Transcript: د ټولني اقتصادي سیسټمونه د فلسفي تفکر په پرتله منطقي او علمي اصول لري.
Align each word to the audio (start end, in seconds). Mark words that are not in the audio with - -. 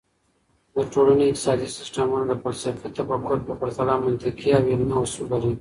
د 0.75 0.77
ټولني 0.93 1.23
اقتصادي 1.29 1.67
سیسټمونه 1.77 2.23
د 2.27 2.33
فلسفي 2.43 2.89
تفکر 2.97 3.37
په 3.47 3.53
پرتله 3.59 3.93
منطقي 4.03 4.49
او 4.57 4.63
علمي 4.71 4.95
اصول 5.01 5.25
لري. 5.31 5.49